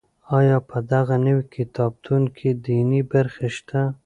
آیا 0.37 0.57
په 0.69 0.77
دغه 0.91 1.15
نوي 1.25 1.43
کتابتون 1.55 2.21
کې 2.37 2.49
دیني 2.65 3.01
برخې 3.11 3.49
شته؟ 3.55 3.81